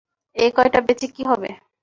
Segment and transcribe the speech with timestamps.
[0.35, 1.49] এই কয়টা বেচে কী হবে?